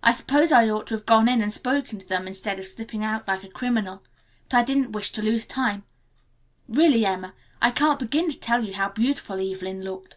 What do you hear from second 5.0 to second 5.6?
to lose